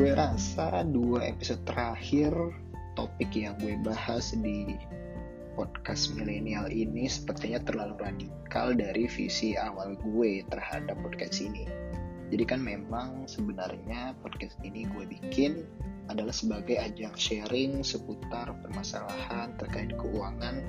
gue 0.00 0.16
rasa 0.16 0.80
dua 0.88 1.28
episode 1.28 1.60
terakhir 1.68 2.32
topik 2.96 3.36
yang 3.36 3.52
gue 3.60 3.76
bahas 3.84 4.32
di 4.32 4.72
podcast 5.52 6.16
milenial 6.16 6.72
ini 6.72 7.04
sepertinya 7.04 7.60
terlalu 7.68 8.00
radikal 8.00 8.72
dari 8.72 9.04
visi 9.04 9.60
awal 9.60 9.92
gue 10.00 10.40
terhadap 10.48 10.96
podcast 11.04 11.44
ini. 11.44 11.68
Jadi 12.32 12.44
kan 12.48 12.64
memang 12.64 13.28
sebenarnya 13.28 14.16
podcast 14.24 14.56
ini 14.64 14.88
gue 14.88 15.04
bikin 15.04 15.68
adalah 16.08 16.32
sebagai 16.32 16.80
ajang 16.80 17.12
sharing 17.12 17.84
seputar 17.84 18.56
permasalahan 18.64 19.52
terkait 19.60 19.92
keuangan 20.00 20.64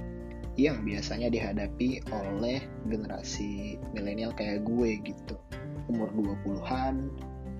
yang 0.59 0.83
biasanya 0.83 1.31
dihadapi 1.31 2.03
oleh 2.11 2.59
generasi 2.83 3.79
milenial 3.95 4.35
kayak 4.35 4.67
gue 4.67 4.99
gitu. 5.07 5.39
Umur 5.87 6.11
20-an, 6.19 7.07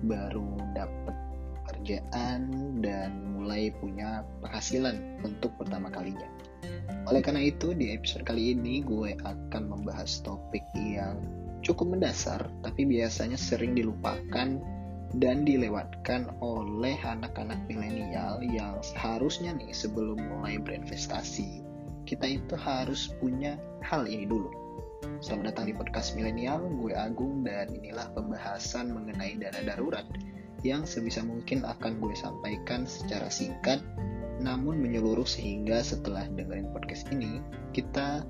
baru 0.04 0.52
dapat 0.76 1.21
kerjaan 1.82 2.46
dan 2.78 3.34
mulai 3.34 3.74
punya 3.82 4.22
penghasilan 4.38 5.18
untuk 5.26 5.50
pertama 5.58 5.90
kalinya. 5.90 6.30
Oleh 7.10 7.18
karena 7.18 7.42
itu, 7.42 7.74
di 7.74 7.90
episode 7.90 8.22
kali 8.22 8.54
ini 8.54 8.86
gue 8.86 9.18
akan 9.18 9.62
membahas 9.66 10.22
topik 10.22 10.62
yang 10.78 11.18
cukup 11.66 11.98
mendasar, 11.98 12.46
tapi 12.62 12.86
biasanya 12.86 13.34
sering 13.34 13.74
dilupakan 13.74 14.62
dan 15.18 15.42
dilewatkan 15.42 16.30
oleh 16.38 16.94
anak-anak 17.02 17.58
milenial 17.66 18.38
yang 18.46 18.78
seharusnya 18.86 19.50
nih 19.58 19.74
sebelum 19.74 20.22
mulai 20.22 20.62
berinvestasi, 20.62 21.66
kita 22.06 22.38
itu 22.38 22.54
harus 22.54 23.10
punya 23.18 23.58
hal 23.82 24.06
ini 24.06 24.30
dulu. 24.30 24.54
Selamat 25.18 25.50
datang 25.50 25.66
di 25.66 25.74
podcast 25.74 26.14
milenial, 26.14 26.62
gue 26.78 26.94
Agung 26.94 27.42
dan 27.42 27.74
inilah 27.74 28.06
pembahasan 28.14 28.94
mengenai 28.94 29.34
dana 29.34 29.66
darurat 29.66 30.06
yang 30.62 30.86
sebisa 30.86 31.26
mungkin 31.26 31.66
akan 31.66 31.98
gue 31.98 32.14
sampaikan 32.14 32.86
secara 32.86 33.26
singkat 33.30 33.82
namun 34.42 34.82
menyeluruh 34.82 35.26
sehingga 35.26 35.82
setelah 35.86 36.26
dengerin 36.26 36.70
podcast 36.74 37.06
ini 37.14 37.38
kita 37.70 38.26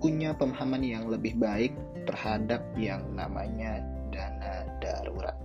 punya 0.00 0.36
pemahaman 0.36 0.84
yang 0.84 1.08
lebih 1.08 1.36
baik 1.40 1.72
terhadap 2.04 2.60
yang 2.76 3.16
namanya 3.16 3.80
dana 4.12 4.68
darurat. 4.80 5.36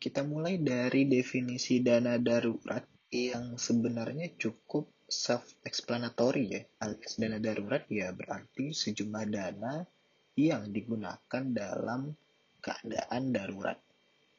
Kita 0.00 0.26
mulai 0.26 0.58
dari 0.58 1.06
definisi 1.06 1.78
dana 1.84 2.18
darurat 2.18 2.82
yang 3.12 3.54
sebenarnya 3.54 4.34
cukup 4.34 4.90
self-explanatory 5.06 6.44
ya. 6.50 6.62
Alias 6.82 7.14
dana 7.18 7.38
darurat 7.38 7.86
ya 7.86 8.10
berarti 8.10 8.74
sejumlah 8.74 9.24
dana 9.30 9.86
yang 10.34 10.74
digunakan 10.74 11.42
dalam 11.54 12.16
keadaan 12.60 13.34
darurat. 13.34 13.80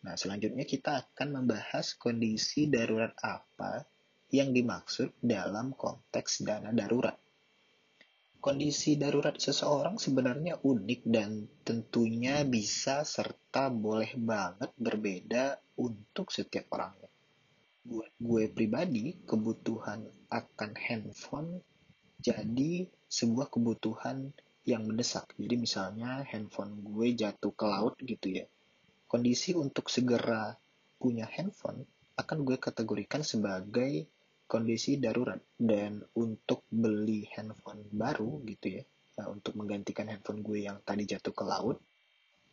Nah, 0.02 0.18
selanjutnya 0.18 0.66
kita 0.66 0.98
akan 0.98 1.42
membahas 1.42 1.94
kondisi 1.98 2.70
darurat 2.70 3.14
apa 3.22 3.86
yang 4.32 4.56
dimaksud 4.56 5.14
dalam 5.20 5.76
konteks 5.76 6.42
dana 6.48 6.72
darurat. 6.72 7.20
Kondisi 8.42 8.98
darurat 8.98 9.38
seseorang 9.38 10.02
sebenarnya 10.02 10.58
unik 10.66 11.02
dan 11.06 11.46
tentunya 11.62 12.42
bisa 12.42 13.06
serta 13.06 13.70
boleh 13.70 14.18
banget 14.18 14.74
berbeda 14.82 15.62
untuk 15.78 16.34
setiap 16.34 16.74
orangnya. 16.74 17.12
Buat 17.86 18.18
gue 18.18 18.50
pribadi, 18.50 19.22
kebutuhan 19.26 20.10
akan 20.34 20.72
handphone 20.74 21.62
jadi 22.22 22.86
sebuah 23.10 23.50
kebutuhan 23.50 24.34
yang 24.68 24.86
mendesak. 24.86 25.34
Jadi 25.38 25.56
misalnya 25.58 26.26
handphone 26.28 26.82
gue 26.86 27.14
jatuh 27.18 27.54
ke 27.54 27.66
laut 27.66 27.96
gitu 28.02 28.42
ya. 28.42 28.46
Kondisi 29.10 29.58
untuk 29.58 29.90
segera 29.92 30.56
punya 31.02 31.26
handphone 31.26 31.82
akan 32.22 32.46
gue 32.46 32.62
kategorikan 32.62 33.26
sebagai 33.26 34.06
kondisi 34.46 35.00
darurat 35.00 35.40
dan 35.56 36.04
untuk 36.20 36.68
beli 36.68 37.26
handphone 37.32 37.88
baru 37.90 38.44
gitu 38.44 38.78
ya 38.78 38.84
nah, 39.16 39.32
untuk 39.32 39.56
menggantikan 39.56 40.12
handphone 40.12 40.44
gue 40.44 40.68
yang 40.68 40.84
tadi 40.84 41.08
jatuh 41.08 41.32
ke 41.32 41.44
laut 41.48 41.80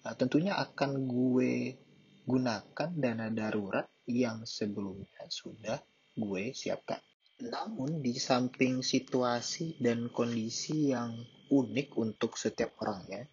nah, 0.07 0.15
tentunya 0.15 0.55
akan 0.57 1.11
gue 1.11 1.75
gunakan 2.23 2.91
dana 2.95 3.29
darurat 3.35 3.91
yang 4.07 4.47
sebelumnya 4.47 5.27
sudah 5.27 5.83
gue 6.15 6.55
siapkan 6.55 7.03
namun 7.43 7.99
di 7.99 8.15
samping 8.15 8.81
situasi 8.87 9.77
dan 9.83 10.07
kondisi 10.09 10.95
yang 10.95 11.19
unik 11.49 11.97
untuk 11.97 12.37
setiap 12.37 12.77
orangnya, 12.85 13.25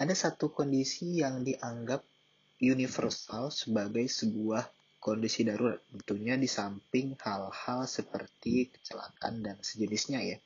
ada 0.00 0.16
satu 0.16 0.48
kondisi 0.48 1.20
yang 1.20 1.44
dianggap 1.44 2.00
universal 2.60 3.52
sebagai 3.52 4.08
sebuah 4.08 4.64
kondisi 5.00 5.44
darurat. 5.48 5.80
Tentunya 5.88 6.36
di 6.36 6.48
samping 6.48 7.16
hal-hal 7.20 7.88
seperti 7.88 8.68
kecelakaan 8.68 9.40
dan 9.40 9.56
sejenisnya 9.60 10.20
ya. 10.20 10.36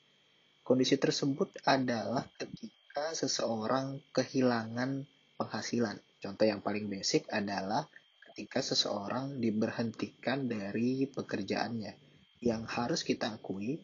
Kondisi 0.65 0.97
tersebut 0.97 1.61
adalah 1.67 2.25
ketika 2.39 3.13
seseorang 3.13 4.01
kehilangan 4.15 5.05
penghasilan. 5.37 5.99
Contoh 6.23 6.47
yang 6.49 6.65
paling 6.65 6.89
basic 6.89 7.29
adalah 7.29 7.85
ketika 8.33 8.59
seseorang 8.65 9.43
diberhentikan 9.43 10.49
dari 10.49 11.05
pekerjaannya. 11.11 11.93
Yang 12.41 12.63
harus 12.75 13.01
kita 13.05 13.39
akui, 13.39 13.77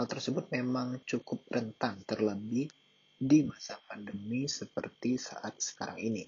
Hal 0.00 0.08
tersebut 0.08 0.48
memang 0.48 1.04
cukup 1.04 1.44
rentan 1.52 2.00
terlebih 2.08 2.72
di 3.20 3.44
masa 3.44 3.76
pandemi 3.84 4.48
seperti 4.48 5.20
saat 5.20 5.60
sekarang 5.60 6.00
ini. 6.00 6.24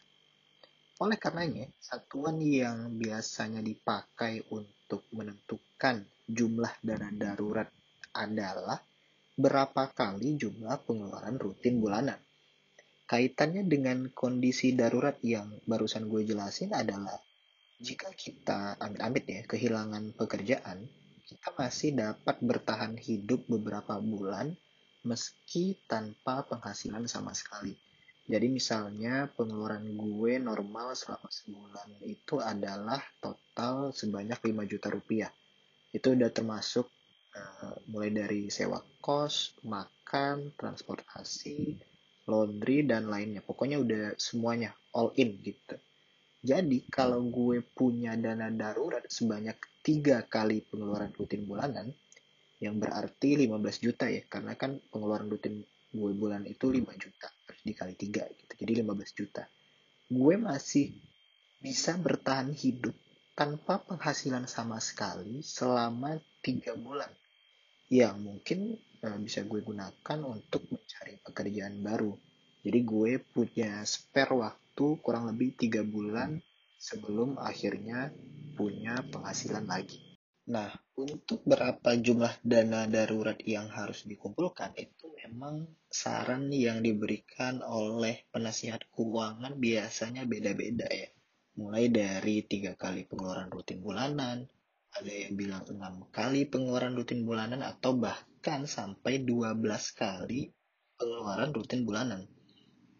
Oleh 1.00 1.16
karenanya, 1.16 1.72
satuan 1.80 2.36
yang 2.44 3.00
biasanya 3.00 3.64
dipakai 3.64 4.44
untuk 4.52 5.08
menentukan 5.16 6.04
jumlah 6.28 6.68
dana 6.84 7.08
darurat 7.16 7.64
adalah 8.12 8.76
berapa 9.40 9.88
kali 9.88 10.36
jumlah 10.36 10.76
pengeluaran 10.84 11.40
rutin 11.40 11.80
bulanan. 11.80 12.20
Kaitannya 13.08 13.64
dengan 13.64 14.12
kondisi 14.12 14.76
darurat 14.76 15.16
yang 15.24 15.48
barusan 15.64 16.12
gue 16.12 16.28
jelasin 16.28 16.76
adalah 16.76 17.16
jika 17.80 18.12
kita 18.12 18.76
amit-amit 18.76 19.24
ya 19.24 19.40
kehilangan 19.48 20.12
pekerjaan, 20.12 20.84
kita 21.32 21.56
masih 21.56 21.96
dapat 21.96 22.36
bertahan 22.44 22.92
hidup 23.00 23.48
beberapa 23.48 23.96
bulan 23.96 24.52
meski 25.08 25.80
tanpa 25.88 26.44
penghasilan 26.44 27.08
sama 27.08 27.32
sekali. 27.32 27.72
Jadi 28.28 28.52
misalnya 28.52 29.32
pengeluaran 29.32 29.96
gue 29.96 30.36
normal 30.36 30.92
selama 30.92 31.26
sebulan 31.32 31.88
itu 32.04 32.36
adalah 32.38 33.00
total 33.18 33.96
sebanyak 33.96 34.36
5 34.36 34.70
juta 34.70 34.88
rupiah. 34.92 35.32
Itu 35.88 36.12
udah 36.12 36.28
termasuk 36.28 36.86
uh, 37.32 37.76
mulai 37.88 38.12
dari 38.12 38.52
sewa 38.52 38.78
kos, 39.00 39.56
makan, 39.64 40.52
transportasi, 40.54 41.80
laundry, 42.28 42.84
dan 42.84 43.08
lainnya. 43.08 43.40
Pokoknya 43.40 43.80
udah 43.80 44.04
semuanya 44.20 44.76
all 44.92 45.10
in 45.16 45.40
gitu. 45.40 45.80
Jadi 46.42 46.90
kalau 46.90 47.22
gue 47.30 47.62
punya 47.62 48.18
dana 48.18 48.50
darurat 48.50 49.06
sebanyak 49.06 49.54
tiga 49.78 50.26
kali 50.26 50.66
pengeluaran 50.66 51.14
rutin 51.14 51.46
bulanan 51.46 51.94
yang 52.58 52.82
berarti 52.82 53.46
15 53.46 53.62
juta 53.78 54.10
ya 54.10 54.26
karena 54.26 54.58
kan 54.58 54.74
pengeluaran 54.90 55.30
rutin 55.30 55.62
gue 55.92 56.12
bulan 56.18 56.42
itu 56.50 56.66
5 56.66 56.82
juta 56.98 57.30
terus 57.46 57.62
dikali 57.62 57.94
tiga 57.94 58.26
gitu. 58.26 58.52
Jadi 58.58 58.72
15 58.82 59.18
juta. 59.18 59.46
Gue 60.10 60.34
masih 60.34 60.90
bisa 61.62 61.94
bertahan 61.94 62.50
hidup 62.50 62.94
tanpa 63.38 63.78
penghasilan 63.78 64.50
sama 64.50 64.82
sekali 64.82 65.46
selama 65.46 66.18
tiga 66.42 66.74
bulan. 66.74 67.10
Yang 67.86 68.16
mungkin 68.18 68.58
uh, 69.06 69.18
bisa 69.22 69.46
gue 69.46 69.62
gunakan 69.62 70.18
untuk 70.26 70.66
mencari 70.74 71.22
pekerjaan 71.22 71.78
baru. 71.86 72.18
Jadi 72.66 72.78
gue 72.82 73.10
punya 73.22 73.82
spare 73.86 74.34
waktu 74.34 74.61
kurang 74.74 75.28
lebih 75.28 75.54
tiga 75.60 75.84
bulan 75.84 76.40
sebelum 76.80 77.36
akhirnya 77.38 78.10
punya 78.56 78.98
penghasilan 79.12 79.68
lagi. 79.68 80.12
Nah, 80.42 80.74
untuk 80.98 81.46
berapa 81.46 81.94
jumlah 81.94 82.42
dana 82.42 82.90
darurat 82.90 83.38
yang 83.46 83.70
harus 83.70 84.02
dikumpulkan 84.02 84.74
itu 84.74 85.06
memang 85.22 85.70
saran 85.86 86.50
yang 86.50 86.82
diberikan 86.82 87.62
oleh 87.62 88.26
penasihat 88.34 88.82
keuangan 88.90 89.54
biasanya 89.54 90.26
beda-beda 90.26 90.90
ya. 90.90 91.06
Mulai 91.62 91.94
dari 91.94 92.42
tiga 92.42 92.74
kali 92.74 93.06
pengeluaran 93.06 93.54
rutin 93.54 93.84
bulanan, 93.86 94.42
ada 94.92 95.12
yang 95.14 95.38
bilang 95.38 95.62
enam 95.70 96.10
kali 96.10 96.44
pengeluaran 96.50 96.98
rutin 96.98 97.22
bulanan 97.22 97.62
atau 97.62 97.94
bahkan 97.94 98.66
sampai 98.66 99.22
12 99.22 99.62
kali 99.94 100.50
pengeluaran 100.98 101.54
rutin 101.54 101.86
bulanan. 101.86 102.26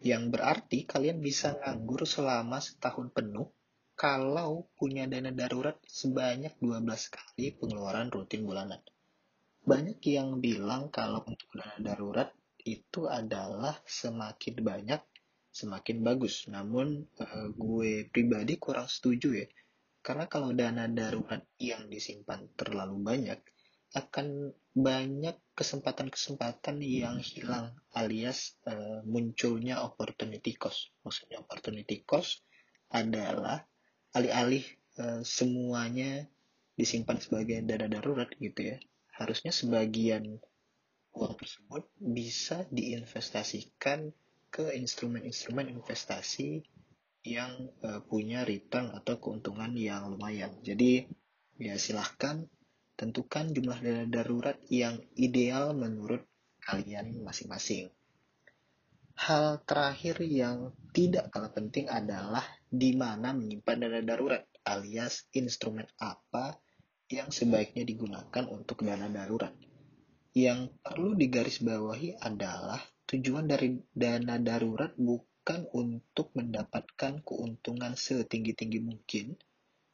Yang 0.03 0.35
berarti 0.35 0.83
kalian 0.83 1.23
bisa 1.23 1.55
nganggur 1.63 2.03
selama 2.03 2.59
setahun 2.59 3.07
penuh 3.15 3.47
kalau 3.95 4.67
punya 4.75 5.07
dana 5.07 5.31
darurat 5.31 5.79
sebanyak 5.87 6.59
12 6.59 6.83
kali 7.07 7.55
pengeluaran 7.55 8.11
rutin 8.11 8.43
bulanan. 8.43 8.83
Banyak 9.63 10.03
yang 10.03 10.43
bilang 10.43 10.91
kalau 10.91 11.23
untuk 11.23 11.47
dana 11.55 11.79
darurat 11.79 12.35
itu 12.67 13.07
adalah 13.07 13.79
semakin 13.87 14.59
banyak 14.59 15.01
semakin 15.53 16.03
bagus. 16.03 16.51
Namun 16.51 17.07
uh, 17.23 17.47
gue 17.55 18.09
pribadi 18.11 18.59
kurang 18.59 18.91
setuju 18.91 19.39
ya. 19.39 19.47
Karena 20.03 20.27
kalau 20.27 20.51
dana 20.51 20.83
darurat 20.91 21.47
yang 21.63 21.87
disimpan 21.87 22.43
terlalu 22.59 22.99
banyak, 22.99 23.39
akan 23.93 24.49
banyak 24.73 25.37
kesempatan-kesempatan 25.53 26.81
yang 26.81 27.21
hilang 27.21 27.77
alias 27.93 28.57
uh, 28.65 29.05
munculnya 29.05 29.85
opportunity 29.85 30.57
cost. 30.57 30.89
Maksudnya 31.05 31.45
opportunity 31.45 32.01
cost 32.01 32.41
adalah 32.89 33.61
alih-alih 34.17 34.65
uh, 34.97 35.21
semuanya 35.21 36.25
disimpan 36.73 37.21
sebagai 37.21 37.61
dana 37.61 37.85
darurat 37.85 38.29
gitu 38.41 38.73
ya. 38.73 38.77
Harusnya 39.13 39.53
sebagian 39.53 40.41
uang 41.13 41.33
tersebut 41.37 41.85
bisa 42.01 42.65
diinvestasikan 42.73 44.09
ke 44.49 44.73
instrumen-instrumen 44.73 45.69
investasi 45.69 46.65
yang 47.21 47.69
uh, 47.85 48.01
punya 48.01 48.41
return 48.41 48.89
atau 48.89 49.21
keuntungan 49.21 49.69
yang 49.77 50.09
lumayan. 50.09 50.49
Jadi 50.65 51.05
ya 51.61 51.77
silahkan 51.77 52.49
tentukan 53.03 53.51
jumlah 53.51 53.83
dana 53.83 54.07
darurat 54.07 54.55
yang 54.71 54.95
ideal 55.19 55.75
menurut 55.75 56.23
kalian 56.63 57.19
masing-masing. 57.19 57.91
Hal 59.19 59.59
terakhir 59.67 60.23
yang 60.23 60.71
tidak 60.95 61.27
kalah 61.27 61.51
penting 61.51 61.91
adalah 61.91 62.47
di 62.71 62.95
mana 62.95 63.35
menyimpan 63.35 63.77
dana 63.83 63.99
darurat 63.99 64.47
alias 64.63 65.27
instrumen 65.35 65.83
apa 65.99 66.55
yang 67.11 67.27
sebaiknya 67.27 67.83
digunakan 67.83 68.47
untuk 68.47 68.87
dana 68.87 69.11
darurat. 69.11 69.51
Yang 70.31 70.71
perlu 70.79 71.13
digarisbawahi 71.19 72.23
adalah 72.23 72.79
tujuan 73.11 73.45
dari 73.51 73.83
dana 73.91 74.39
darurat 74.39 74.95
bukan 74.95 75.67
untuk 75.75 76.31
mendapatkan 76.39 77.19
keuntungan 77.21 77.99
setinggi-tinggi 77.99 78.79
mungkin, 78.79 79.35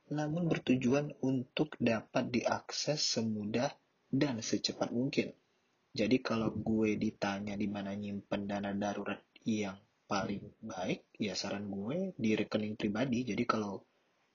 namun 0.10 0.50
bertujuan 0.50 1.14
untuk 1.26 1.74
dapat 1.78 2.30
diakses 2.34 3.18
semudah 3.18 3.70
dan 4.10 4.42
secepat 4.42 4.90
mungkin. 4.90 5.34
Jadi 5.90 6.22
kalau 6.22 6.54
gue 6.54 6.98
ditanya 6.98 7.58
di 7.58 7.66
mana 7.66 7.98
nyimpen 7.98 8.46
dana 8.46 8.74
darurat 8.74 9.22
yang 9.46 9.78
paling 10.06 10.62
baik, 10.62 11.10
ya 11.18 11.34
saran 11.34 11.70
gue 11.70 12.14
di 12.18 12.38
rekening 12.38 12.78
pribadi. 12.78 13.26
Jadi 13.26 13.44
kalau 13.46 13.82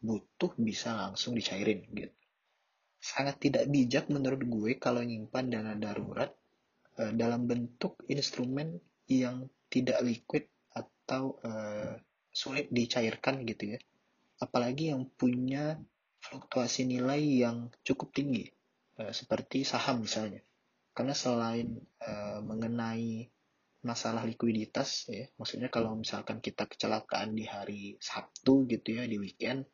butuh 0.02 0.54
bisa 0.58 0.94
langsung 0.94 1.38
dicairin 1.38 1.82
gitu 1.94 2.14
sangat 3.04 3.36
tidak 3.36 3.68
bijak 3.68 4.08
menurut 4.08 4.40
gue 4.40 4.80
kalau 4.80 5.04
nyimpan 5.04 5.52
dana 5.52 5.72
darurat 5.76 6.32
uh, 6.96 7.12
dalam 7.12 7.44
bentuk 7.44 8.00
instrumen 8.08 8.80
yang 9.12 9.44
tidak 9.68 10.00
liquid 10.00 10.48
atau 10.72 11.36
uh, 11.44 12.00
sulit 12.32 12.72
dicairkan 12.72 13.44
gitu 13.44 13.76
ya. 13.76 13.78
Apalagi 14.44 14.92
yang 14.92 15.08
punya 15.08 15.80
fluktuasi 16.20 16.84
nilai 16.84 17.48
yang 17.48 17.72
cukup 17.80 18.12
tinggi, 18.12 18.44
uh, 19.00 19.08
seperti 19.08 19.64
saham 19.64 20.04
misalnya. 20.04 20.44
Karena 20.92 21.16
selain 21.16 21.80
uh, 22.04 22.44
mengenai 22.44 23.24
masalah 23.84 24.24
likuiditas 24.28 25.08
ya, 25.08 25.28
maksudnya 25.40 25.72
kalau 25.72 25.96
misalkan 25.96 26.44
kita 26.44 26.68
kecelakaan 26.68 27.32
di 27.32 27.48
hari 27.48 27.96
Sabtu 28.00 28.68
gitu 28.68 29.00
ya 29.00 29.08
di 29.08 29.16
weekend, 29.16 29.64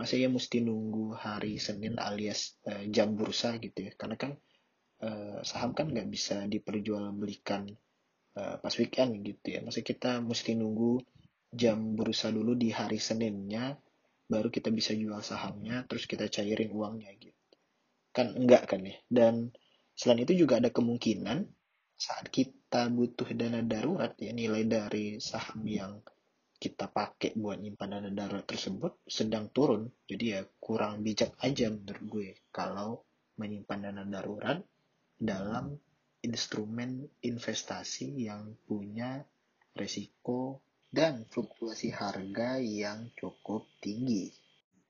masa 0.00 0.16
ya 0.16 0.32
mesti 0.32 0.64
nunggu 0.64 1.20
hari 1.20 1.60
Senin 1.60 2.00
alias 2.00 2.56
uh, 2.64 2.84
jam 2.88 3.12
bursa 3.12 3.60
gitu 3.60 3.92
ya. 3.92 3.92
Karena 3.92 4.16
kan 4.16 4.32
saham 5.44 5.76
kan 5.76 5.92
nggak 5.92 6.08
bisa 6.08 6.48
diperjualbelikan 6.48 7.68
pas 8.32 8.72
weekend 8.80 9.20
gitu 9.20 9.52
ya. 9.52 9.60
Masa 9.60 9.84
kita 9.84 10.24
mesti 10.24 10.56
nunggu 10.56 10.96
jam 11.52 11.92
bursa 11.92 12.32
dulu 12.32 12.56
di 12.56 12.72
hari 12.72 12.96
Seninnya 12.96 13.76
baru 14.26 14.48
kita 14.48 14.72
bisa 14.72 14.96
jual 14.96 15.20
sahamnya 15.20 15.84
terus 15.84 16.08
kita 16.08 16.26
cairin 16.32 16.72
uangnya 16.72 17.12
gitu 17.20 17.56
kan 18.14 18.32
enggak 18.32 18.70
kan 18.70 18.80
ya 18.80 18.96
dan 19.10 19.52
selain 19.94 20.24
itu 20.24 20.46
juga 20.46 20.58
ada 20.58 20.70
kemungkinan 20.72 21.44
saat 21.94 22.26
kita 22.32 22.90
butuh 22.90 23.28
dana 23.36 23.62
darurat 23.62 24.16
ya 24.18 24.34
nilai 24.34 24.66
dari 24.66 25.22
saham 25.22 25.62
yang 25.68 26.02
kita 26.64 26.88
pakai 26.88 27.36
buat 27.36 27.60
nyimpan 27.60 28.00
dana 28.00 28.10
darurat 28.10 28.48
tersebut 28.48 29.04
sedang 29.04 29.52
turun. 29.52 29.84
Jadi 30.08 30.32
ya 30.32 30.40
kurang 30.56 31.04
bijak 31.04 31.36
aja 31.44 31.68
menurut 31.68 32.04
gue 32.08 32.28
kalau 32.48 33.04
menyimpan 33.36 33.92
dana 33.92 34.02
darurat 34.08 34.64
dalam 35.12 35.76
instrumen 36.24 37.04
investasi 37.20 38.24
yang 38.24 38.56
punya 38.64 39.20
resiko 39.76 40.63
dan 40.94 41.26
fluktuasi 41.26 41.90
harga 41.90 42.62
yang 42.62 43.10
cukup 43.18 43.66
tinggi. 43.82 44.30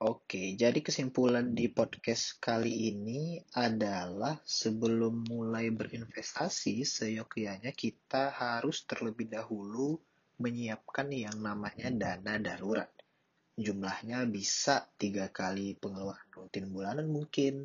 Oke, 0.05 0.53
jadi 0.53 0.85
kesimpulan 0.85 1.57
di 1.57 1.73
podcast 1.73 2.37
kali 2.45 2.93
ini 2.93 3.41
adalah 3.57 4.37
sebelum 4.45 5.25
mulai 5.25 5.73
berinvestasi, 5.73 6.85
seyogyanya 6.85 7.73
kita 7.73 8.29
harus 8.37 8.85
terlebih 8.85 9.33
dahulu 9.33 9.97
menyiapkan 10.45 11.09
yang 11.09 11.41
namanya 11.41 11.89
dana 11.89 12.37
darurat. 12.37 12.93
Jumlahnya 13.57 14.29
bisa 14.29 14.85
tiga 15.01 15.33
kali 15.33 15.73
pengeluaran 15.81 16.29
rutin 16.37 16.69
bulanan 16.69 17.09
mungkin, 17.09 17.65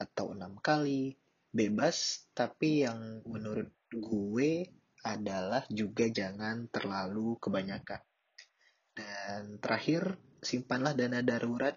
atau 0.00 0.32
enam 0.32 0.56
kali, 0.56 1.12
bebas, 1.52 2.24
tapi 2.32 2.88
yang 2.88 3.20
menurut 3.28 3.68
gue 3.92 4.72
adalah 5.04 5.68
juga 5.68 6.08
jangan 6.08 6.72
terlalu 6.72 7.36
kebanyakan. 7.36 8.00
Dan 8.94 9.60
terakhir, 9.60 10.16
simpanlah 10.40 10.96
dana 10.96 11.20
darurat 11.20 11.76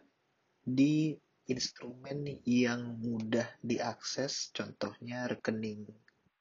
di 0.63 1.11
instrumen 1.47 2.43
yang 2.43 2.99
mudah 2.99 3.47
diakses, 3.59 4.51
contohnya 4.55 5.27
rekening 5.27 5.87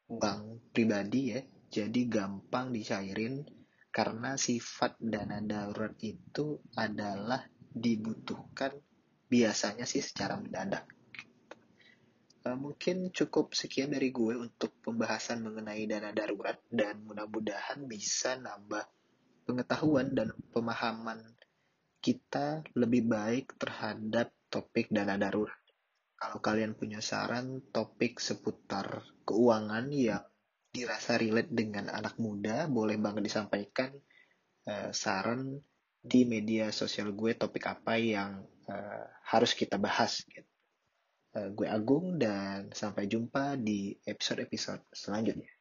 bank 0.07 0.71
pribadi 0.71 1.35
ya, 1.35 1.41
jadi 1.67 2.01
gampang 2.07 2.71
dicairin 2.71 3.43
karena 3.91 4.39
sifat 4.39 4.99
dana 5.03 5.43
darurat 5.43 5.95
itu 6.03 6.61
adalah 6.79 7.43
dibutuhkan 7.59 8.77
biasanya 9.27 9.85
sih 9.89 10.01
secara 10.01 10.39
mendadak. 10.39 10.96
Uh, 12.47 12.55
mungkin 12.55 13.11
cukup 13.11 13.59
sekian 13.59 13.91
dari 13.91 14.15
gue 14.15 14.39
untuk 14.39 14.79
pembahasan 14.79 15.43
mengenai 15.43 15.83
dana 15.91 16.15
darurat 16.15 16.55
dan 16.71 17.03
mudah-mudahan 17.03 17.91
bisa 17.91 18.39
nambah 18.39 18.87
pengetahuan 19.43 20.15
dan 20.15 20.31
pemahaman 20.55 21.27
kita 21.99 22.63
lebih 22.79 23.11
baik 23.11 23.59
terhadap 23.59 24.31
topik 24.47 24.87
dana 24.95 25.19
darurat. 25.19 25.59
Kalau 26.15 26.39
kalian 26.39 26.79
punya 26.79 27.03
saran 27.03 27.67
topik 27.75 28.23
seputar 28.23 29.03
keuangan 29.27 29.91
yang 29.91 30.23
dirasa 30.71 31.19
relate 31.19 31.51
dengan 31.51 31.91
anak 31.91 32.15
muda, 32.23 32.71
boleh 32.71 32.95
banget 32.95 33.27
disampaikan 33.27 33.91
uh, 34.71 34.95
saran 34.95 35.59
di 35.99 36.23
media 36.23 36.71
sosial 36.71 37.11
gue 37.11 37.35
topik 37.35 37.67
apa 37.67 37.99
yang 37.99 38.47
uh, 38.71 39.05
harus 39.35 39.51
kita 39.59 39.83
bahas. 39.83 40.23
Gitu. 40.23 40.47
Uh, 41.37 41.53
gue 41.53 41.69
Agung 41.69 42.17
dan 42.17 42.73
sampai 42.73 43.05
jumpa 43.13 43.61
di 43.61 43.93
episode-episode 44.09 44.89
selanjutnya. 44.89 45.56